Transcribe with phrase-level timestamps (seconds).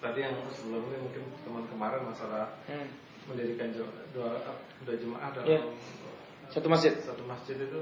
[0.00, 2.88] tadi yang sebelumnya mungkin teman kemarin masalah Hmm.
[3.28, 3.68] mendirikan
[4.10, 4.32] dua
[4.82, 5.60] dua jemaah dalam Iya.
[6.50, 6.90] Satu masjid.
[6.98, 7.78] satu masjid itu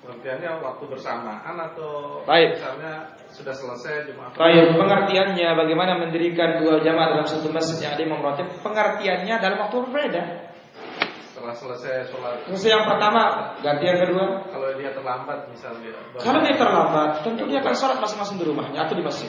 [0.00, 2.56] pengertiannya waktu bersamaan atau Baik.
[2.56, 2.92] misalnya
[3.28, 8.18] sudah selesai jemaah Baik, pengertiannya bagaimana mendirikan dua jamaah dalam satu masjid yang ada imam
[8.18, 10.22] rotib, pengertiannya dalam waktu berbeda.
[11.32, 13.22] setelah selesai sholat yang pertama,
[13.60, 14.46] ganti yang kedua.
[14.46, 18.94] kalau dia terlambat misalnya Kalau dia terlambat, tentu dia akan sholat masing-masing di rumahnya atau
[18.94, 19.26] di masjid.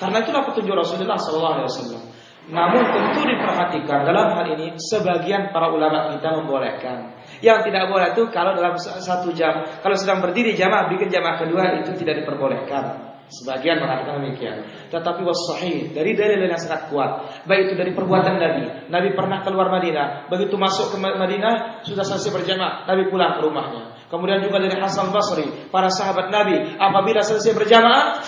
[0.00, 2.08] Karena itulah petunjuk Rasulullah SAW.
[2.50, 7.14] Namun tentu diperhatikan dalam hal ini sebagian para ulama kita membolehkan.
[7.44, 11.84] Yang tidak boleh itu kalau dalam satu jam, kalau sedang berdiri jamaah bikin jamaah kedua
[11.84, 13.12] itu tidak diperbolehkan.
[13.30, 14.66] Sebagian mengatakan demikian.
[14.90, 18.90] Tetapi wasahih dari dalil yang sangat kuat, baik itu dari perbuatan Nabi.
[18.90, 23.82] Nabi pernah keluar Madinah, begitu masuk ke Madinah sudah selesai berjamaah, Nabi pulang ke rumahnya.
[24.10, 28.18] Kemudian juga dari Hasan Basri, para sahabat Nabi, apabila selesai berjamaah,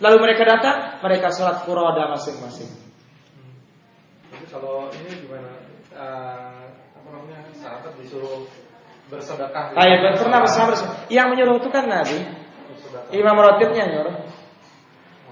[0.00, 2.72] lalu mereka datang, mereka sholat furada masing-masing.
[4.30, 6.60] Jadi kalau ini gimana Eh,
[6.96, 8.46] apa namanya sahabat disuruh
[9.10, 10.72] bersedekah Tayyib pernah bersama
[11.10, 12.24] yang menyuruh itu kan Nabi,
[12.70, 14.16] bersedekah Imam Rotibnya nyuruh.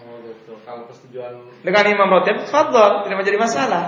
[0.03, 3.85] oh gitu kalau persetujuan Dengan Imam Rotib, fadl, tidak menjadi masalah.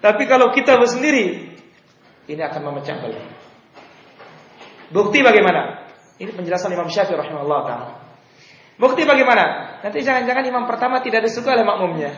[0.00, 1.52] Tapi kalau kita bersendiri,
[2.24, 3.28] ini akan memecah belah.
[4.88, 5.92] Bukti bagaimana?
[6.16, 7.88] Ini penjelasan Imam Syafi'i rahimahullah taala.
[8.80, 9.67] Bukti bagaimana?
[9.84, 12.12] Nanti jangan-jangan imam pertama tidak disuka oleh makmumnya.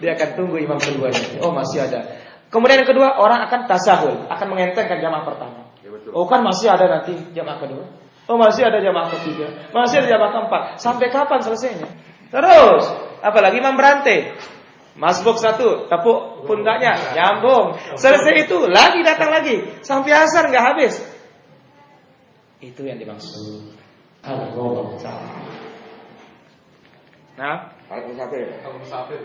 [0.00, 1.42] Dia akan tunggu imam keduanya.
[1.44, 2.06] Oh masih ada.
[2.50, 5.70] Kemudian yang kedua orang akan tasahul, akan mengentengkan jamaah pertama.
[6.10, 7.84] Oh kan masih ada nanti jamaah kedua.
[8.30, 10.62] Oh masih ada jamaah ketiga, masih ada jamaah keempat.
[10.78, 11.90] Sampai kapan selesainya?
[12.30, 12.86] Terus,
[13.26, 14.38] apalagi imam berantai.
[14.94, 17.78] Masbuk satu, tepuk pundaknya, nyambung.
[17.94, 19.62] Selesai itu, lagi datang lagi.
[19.82, 20.94] Sampai asar nggak habis.
[22.60, 23.78] Itu yang dimaksud.
[24.20, 24.52] Allah
[27.38, 29.18] Nah, Kalau musafir, kalau musafir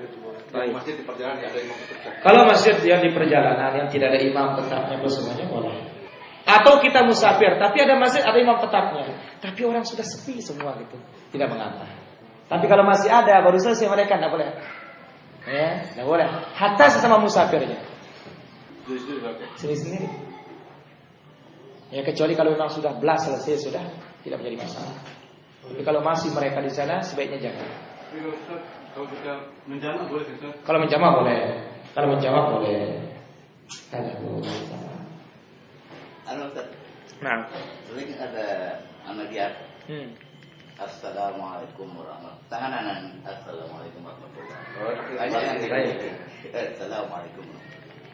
[0.73, 2.11] masjid di perjalanan ada imam tetap.
[2.23, 5.75] kalau masjid yang di perjalanan yang tidak ada imam tetapnya itu semuanya boleh.
[6.45, 9.05] Atau kita musafir, tapi ada masjid ada imam tetapnya,
[9.41, 10.97] tapi orang sudah sepi semua gitu,
[11.33, 11.85] tidak mengapa.
[12.45, 14.49] Tapi kalau masih ada, baru selesai mereka tidak boleh.
[15.45, 16.25] Ya, tidak boleh.
[16.53, 17.77] Hatta sesama musafirnya.
[18.85, 19.49] Justru pakai.
[19.57, 20.07] sendiri sendiri.
[21.93, 23.83] Ya kecuali kalau memang sudah belas selesai sudah
[24.21, 24.93] tidak menjadi masalah.
[25.65, 27.69] Tapi kalau masih mereka di sana sebaiknya jangan.
[28.15, 28.63] Tapi kalau Ustaz,
[28.95, 29.33] kalau kita
[29.67, 30.55] menjamak boleh Ustaz?
[30.63, 31.39] Kalau menjamak boleh.
[31.91, 32.07] Kalau
[32.55, 32.87] boleh.
[36.47, 36.67] Ustaz,
[37.19, 37.43] Nah.
[38.15, 38.47] ada
[39.03, 39.51] anak dia
[39.91, 40.15] Hmm.
[40.79, 45.59] Assalamualaikum warahmatullahi Tanganan Assalamualaikum warahmatullahi Banyak yang
[46.55, 47.43] Assalamualaikum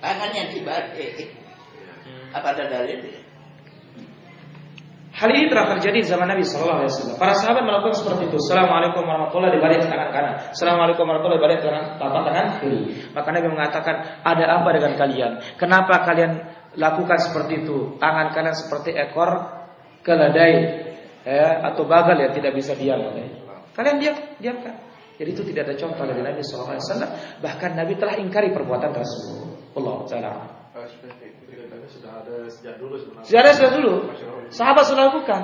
[0.01, 1.29] Tangannya dibalik
[2.33, 3.05] Apa ada dalil?
[5.21, 7.17] Hal ini telah terjadi di zaman Nabi Shallallahu Alaihi Wasallam.
[7.21, 8.41] Para sahabat melakukan seperti itu.
[8.41, 10.33] Assalamualaikum warahmatullahi dibalik tangan kanan.
[10.49, 12.81] Assalamualaikum warahmatullahi dibalik tangan telapak tangan kiri.
[13.13, 13.95] Maka Nabi mengatakan,
[14.25, 15.31] ada apa dengan kalian?
[15.61, 16.31] Kenapa kalian
[16.73, 18.01] lakukan seperti itu?
[18.01, 19.29] Tangan kanan seperti ekor
[20.01, 20.53] keledai
[21.21, 22.97] ya, atau bagal yang tidak bisa diam.
[23.13, 23.29] Ya.
[23.77, 24.73] Kalian diam, diamkan.
[25.21, 27.11] Jadi itu tidak ada contoh dari Nabi Shallallahu Alaihi Wasallam.
[27.45, 29.77] Bahkan Nabi telah ingkari perbuatan tersebut.
[29.77, 30.31] Allah Taala.
[31.91, 33.93] Sudah ada sejak dulu sebenarnya sudah dulu.
[34.51, 35.41] Sahabat sudah lakukan.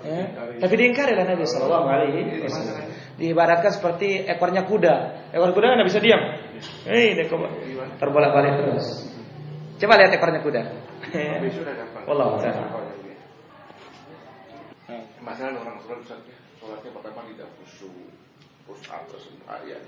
[0.00, 0.24] Ya.
[0.58, 2.88] Tapi diingkari oleh Nabi Shallallahu Alaihi Wasallam.
[3.20, 5.28] Diibaratkan seperti ekornya kuda.
[5.36, 6.22] Ekor kuda nggak bisa diam.
[6.88, 7.36] Eh, dia kok
[8.00, 9.06] terbolak balik terus.
[9.76, 10.62] Coba lihat ekornya kuda.
[11.12, 12.52] Ya, ya.
[15.20, 16.36] Masalah orang sholat Ustaz ya.
[16.58, 17.92] Sholatnya pertama tidak khusyuk,
[18.64, 19.84] push up terus ayat.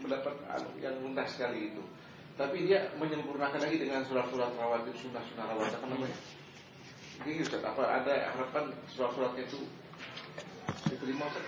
[0.00, 1.82] Mendapat anu yang mudah sekali itu.
[2.32, 6.16] Tapi dia menyempurnakan lagi dengan surat-surat rawatib sunnah-sunnah rawatib apa namanya?
[7.22, 9.60] Ini Ustaz, apa ada harapan surat-suratnya itu
[10.88, 11.44] diterima Ustaz?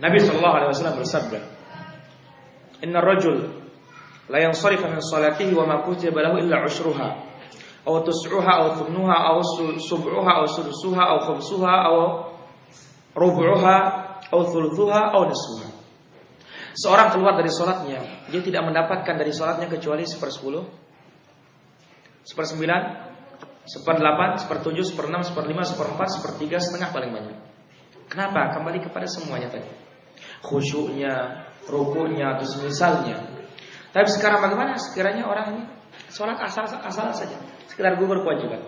[0.00, 1.40] Nabi Shallallahu Alaihi Wasallam bersabda,
[2.80, 3.38] Inna rajul
[4.32, 7.28] la yansarifa min salatihi wa ma kutiba lahu illa ushruha
[7.84, 11.96] tus'uha aw thumnuha aw su- sub'uha aw sudusuha aw khamsuha aw
[13.16, 13.76] rubu'uha
[14.30, 15.68] aw thuluthuha aw nisfuha.
[16.74, 20.64] Seorang keluar dari sholatnya, dia tidak mendapatkan dari sholatnya kecuali sepersepuluh,
[22.22, 22.82] sepersembilan,
[23.66, 27.38] seperdelapan, sepertujuh, seperenam, seperlima, seperempat, sepertiga, setengah paling banyak.
[28.10, 28.54] Kenapa?
[28.54, 29.70] Kembali kepada semuanya tadi.
[30.46, 33.18] Khusyuknya, rukunya, atau semisalnya.
[33.90, 34.78] Tapi sekarang bagaimana?
[34.78, 35.62] Sekiranya orang ini
[36.10, 38.62] sholat asal-asal saja, sekedar gugur kewajiban.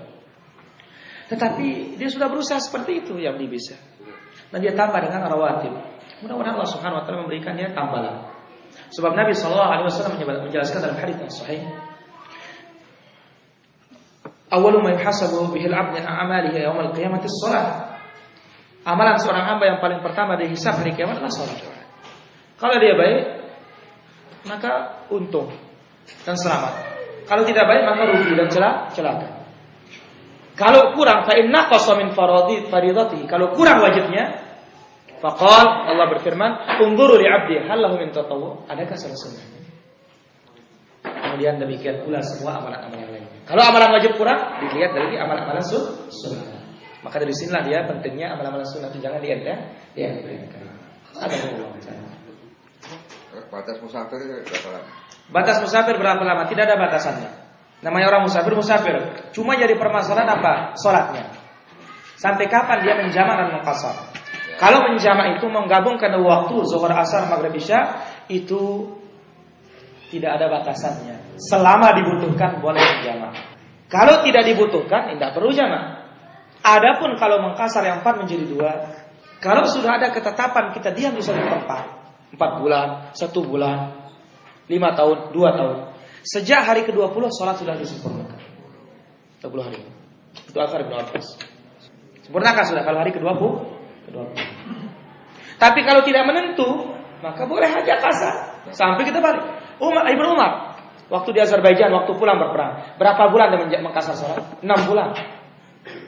[1.31, 3.77] Tetapi dia sudah berusaha seperti itu yang dia bisa.
[4.53, 5.92] Dan dia tambah dengan rawatib.
[6.23, 8.31] Mudah-mudahan Allah Subhanahu wa taala memberikan dia tambahan.
[8.95, 10.15] Sebab Nabi sallallahu alaihi wasallam
[10.49, 11.63] menjelaskan dalam hadis yang sahih
[14.53, 17.97] Awalu ma yuhasabu bihil abd min a'malihi al-qiyamati shalah.
[18.85, 21.57] Amalan seorang hamba yang paling pertama dihisab hari kiamat adalah salat.
[22.61, 23.23] Kalau dia baik,
[24.45, 24.73] maka
[25.09, 25.49] untung
[26.29, 26.75] dan selamat.
[27.25, 28.49] Kalau tidak baik maka rugi dan
[28.93, 29.29] celaka.
[30.53, 33.25] Kalau kurang fa inna qasamin faradi faridati.
[33.25, 34.52] Kalau kurang wajibnya
[35.23, 39.47] faqal Allah berfirman, "Unzuru li 'abdi hal lahu min tatawwu?" Adakah salah sunnah?
[41.03, 43.25] Kemudian demikian pula semua amalan-amalan lain.
[43.47, 45.63] Kalau amalan wajib kurang, dilihat dari amalan-amalan
[46.11, 46.61] sunnah.
[47.03, 49.57] Maka dari sinilah dia pentingnya amalan-amalan sunnah itu jangan lihat ya.
[49.95, 51.37] Dia ada
[53.53, 54.89] Batas musafir berapa lama?
[55.33, 56.43] Batas musafir berapa lama?
[56.49, 57.31] Tidak ada batasannya.
[57.85, 58.97] Namanya orang musafir musafir.
[59.33, 60.77] Cuma jadi permasalahan apa?
[60.77, 61.33] Sholatnya.
[62.17, 64.12] Sampai kapan dia menjamak dan mengkasar?
[64.63, 67.99] Kalau menjamak itu menggabungkan waktu zuhur asar maghrib isya
[68.31, 68.95] itu
[70.15, 71.35] tidak ada batasannya.
[71.51, 73.35] Selama dibutuhkan boleh menjamak.
[73.91, 76.07] Kalau tidak dibutuhkan tidak perlu jamak.
[76.63, 78.71] Adapun kalau mengkasar yang empat menjadi dua,
[79.43, 81.83] kalau sudah ada ketetapan kita diam di satu tempat,
[82.31, 82.89] empat bulan,
[83.19, 83.99] satu bulan,
[84.71, 85.79] lima tahun, dua tahun.
[86.23, 88.39] Sejak hari ke-20 sholat sudah disempurnakan.
[89.43, 89.83] 20 hari.
[90.47, 91.19] Itu akhir Ibn.
[92.23, 93.72] Sempurnakan sudah kalau hari ke-20.
[94.09, 94.35] Ke-20.
[95.59, 98.35] Tapi kalau tidak menentu, maka boleh aja kasar.
[98.75, 99.43] Sampai kita balik.
[99.79, 100.53] Umar, Ibn Umar.
[101.13, 102.97] Waktu di Azerbaijan, waktu pulang berperang.
[102.97, 104.65] Berapa bulan dia mengkasar sholat?
[104.65, 105.13] 6 bulan.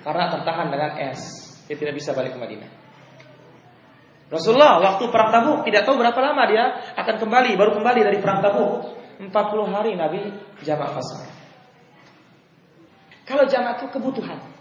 [0.02, 1.22] Karena tertahan dengan es.
[1.68, 2.70] Dia tidak bisa balik ke Madinah.
[4.32, 6.64] Rasulullah waktu perang Tabuk tidak tahu berapa lama dia
[6.96, 9.04] akan kembali, baru kembali dari perang Tabuk.
[9.14, 9.30] 40
[9.70, 10.26] hari Nabi
[10.66, 11.22] jamak fasal.
[13.24, 14.53] Kalau jamak itu kebutuhan.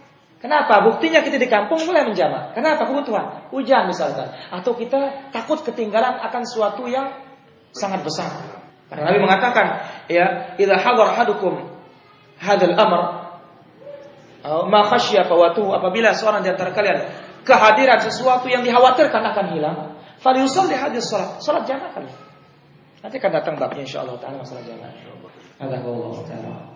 [0.44, 0.84] Kenapa?
[0.84, 2.51] Buktinya kita di kampung boleh menjamak.
[2.51, 2.84] Kenapa?
[2.84, 3.48] Kebutuhan.
[3.48, 4.28] Hujan misalkan.
[4.51, 7.16] Atau kita takut ketinggalan akan suatu yang
[7.72, 8.28] sangat besar.
[8.92, 9.66] Karena Nabi mengatakan,
[10.12, 11.63] ya, idza hadar hadukum
[12.44, 13.01] hadal amr
[14.68, 17.07] ma khasya fawatuhu apabila seorang di antara kalian
[17.48, 19.78] kehadiran sesuatu yang dikhawatirkan akan hilang,
[20.19, 21.39] di hadis salat.
[21.39, 22.12] Salat jamaah kali.
[23.00, 24.92] Nanti akan datang babnya insyaallah taala masalah jamaah.
[25.60, 26.73] Ada Allah taala.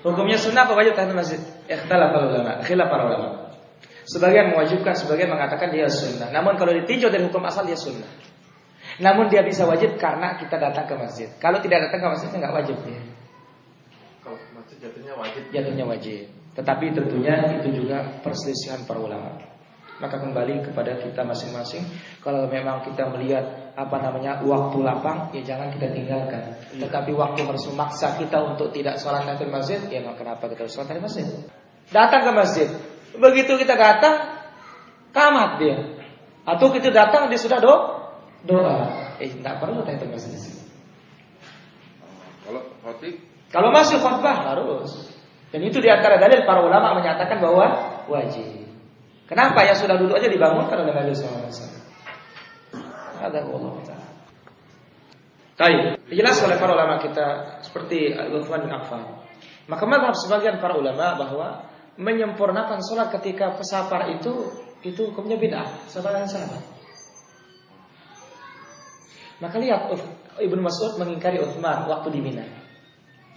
[0.00, 1.40] Hukumnya sunnah apa wajib tahiyatul masjid?
[1.68, 3.28] Ikhtilaf para ulama, khilaf para ulama.
[4.08, 6.32] Sebagian mewajibkan, sebagian mengatakan dia sunnah.
[6.32, 8.08] Namun kalau ditinjau dari hukum asal dia sunnah.
[9.00, 11.28] Namun dia bisa wajib karena kita datang ke masjid.
[11.36, 13.00] Kalau tidak datang ke masjid nggak wajib dia.
[14.24, 15.42] Kalau masjid jatuhnya wajib.
[15.52, 16.24] Jatuhnya wajib.
[16.56, 19.49] Tetapi tentunya itu juga perselisihan para ulama
[20.00, 21.84] maka kembali kepada kita masing-masing.
[22.24, 26.56] Kalau memang kita melihat apa namanya waktu lapang, ya jangan kita tinggalkan.
[26.72, 26.88] Iya.
[26.88, 30.96] Tetapi waktu harus memaksa kita untuk tidak sholat di masjid, ya kenapa kita harus sholat
[30.96, 31.26] di masjid?
[31.92, 32.68] Datang ke masjid,
[33.14, 34.40] begitu kita datang,
[35.12, 35.76] kamat dia.
[36.48, 37.74] Atau kita datang dia sudah do
[38.48, 38.88] doa,
[39.20, 40.32] eh tidak perlu tahiyatul masjid.
[42.48, 43.14] Kalau khotib?
[43.52, 45.12] Kalau masih khutbah harus.
[45.50, 47.66] Dan itu di antara dalil para ulama menyatakan bahwa
[48.06, 48.69] wajib.
[49.30, 51.54] Kenapa yang sudah duduk aja dibangunkan oleh Nabi SAW?
[53.22, 54.08] Ada Allah Taala.
[55.54, 57.26] Baik, dijelaskan oleh para ulama kita
[57.62, 59.06] seperti Uthman bin Affan.
[59.70, 61.62] Maka madhab sebagian para ulama bahwa
[61.94, 64.50] menyempurnakan sholat ketika pesafar itu
[64.82, 66.64] itu hukumnya bid'ah, sama sahabat.
[69.38, 69.94] Maka lihat
[70.42, 72.50] Ibnu Mas'ud mengingkari Uthman waktu di Mina.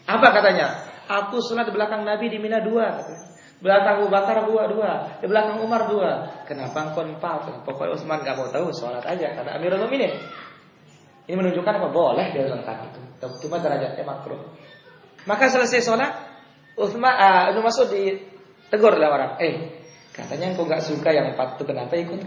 [0.09, 0.89] Apa katanya?
[1.05, 2.97] Aku sholat di belakang Nabi di Mina dua.
[2.97, 3.32] Katanya
[3.63, 4.91] belakang Abu Bakar dua dua,
[5.23, 6.43] di belakang Umar dua.
[6.43, 7.63] Kenapa engkau empat?
[7.63, 10.11] Pokoknya Utsman gak mau tahu, sholat aja karena Amirul Mukminin.
[11.23, 11.87] Ini menunjukkan apa?
[11.87, 13.01] Boleh dia lengkap itu.
[13.47, 14.43] Cuma derajatnya makruh.
[15.23, 16.11] Maka selesai sholat,
[16.75, 19.31] Utsman, uh, Ibnu Mas'ud ditegur oleh orang.
[19.39, 19.79] Eh,
[20.11, 22.19] katanya engkau gak suka yang empat itu kenapa ikut?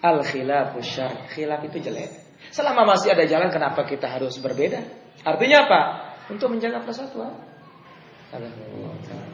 [0.00, 1.28] Al khilafu syar.
[1.28, 2.08] Khilaf itu jelek.
[2.48, 4.80] Selama masih ada jalan kenapa kita harus berbeda?
[5.22, 5.80] Artinya apa?
[6.32, 7.36] Untuk menjaga persatuan.
[8.32, 9.31] Alhamdulillah.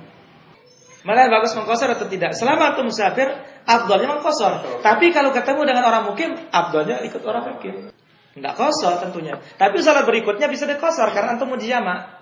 [1.09, 2.37] Mana yang bagus mengkosor atau tidak?
[2.37, 3.33] Selama itu musafir,
[3.65, 4.85] abdulnya mengkosor.
[4.85, 7.89] Tapi kalau ketemu dengan orang mukim, abdulnya ikut orang mukim.
[8.37, 9.41] Tidak kosor tentunya.
[9.57, 12.13] Tapi salat berikutnya bisa dikosor karena antum mau dijama.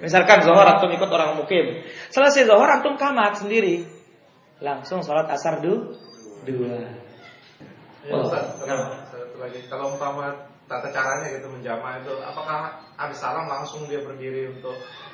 [0.00, 1.84] Misalkan zohor antum ikut orang mukim.
[2.08, 3.84] Selesai zohor antum kamat sendiri.
[4.64, 5.92] Langsung sholat asar du,
[6.48, 6.88] dua.
[8.02, 9.04] Ya, oh, nah.
[9.12, 9.60] satu lagi.
[9.68, 14.72] Kalau umpama tata caranya gitu menjama itu, apakah habis salam langsung dia berdiri untuk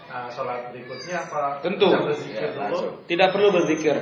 [0.08, 1.60] uh, sholat berikutnya apa?
[1.60, 1.88] Tentu.
[1.88, 3.04] Berzikir dulu?
[3.06, 3.96] tidak perlu berzikir.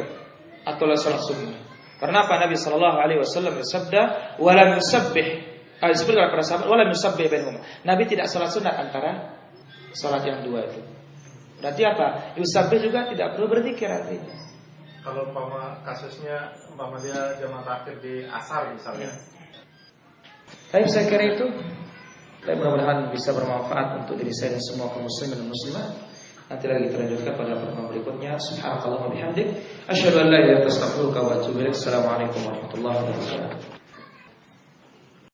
[0.66, 1.60] Atau sholat sunnah.
[1.96, 2.34] Karena apa?
[2.42, 4.02] Nabi Shallallahu Alaihi Wasallam bersabda
[4.42, 5.28] walam yusabbih.
[5.76, 7.60] Ah, seperti para sahabat walam yusabbih bainahuma.
[7.84, 9.36] Nabi tidak sholat sunat antara
[9.92, 10.80] sholat yang dua itu.
[11.60, 12.36] Berarti apa?
[12.36, 14.36] Yusabbih juga tidak perlu berzikir artinya.
[15.00, 19.08] Kalau umpama kasusnya umpama dia jamaah terakhir di asar misalnya.
[19.08, 19.14] Ya.
[20.74, 21.46] Tapi saya kira itu
[22.46, 25.86] tapi mudah-mudahan bisa bermanfaat untuk diri saya dan semua kaum muslimin dan muslimat.
[26.46, 28.38] Nanti lagi kita lanjutkan pada pertemuan berikutnya.
[28.38, 29.48] Subhanallahi wa bihamdik,
[29.90, 31.74] asyhadu an la ilaha illa anta astaghfiruka wa atubu ilaik.
[31.74, 33.75] Assalamualaikum warahmatullahi wabarakatuh.